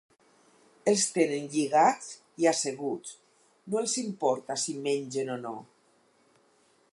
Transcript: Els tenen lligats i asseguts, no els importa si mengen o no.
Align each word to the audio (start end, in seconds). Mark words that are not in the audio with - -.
Els 0.91 1.03
tenen 1.17 1.43
lligats 1.55 2.07
i 2.45 2.49
asseguts, 2.53 3.13
no 3.75 3.83
els 3.83 3.95
importa 4.05 4.59
si 4.63 4.75
mengen 4.89 5.31
o 5.37 5.37
no. 5.45 5.55